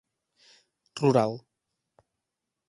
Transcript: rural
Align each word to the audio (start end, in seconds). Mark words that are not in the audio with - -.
rural 0.99 1.33